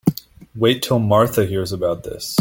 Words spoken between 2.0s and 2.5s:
this.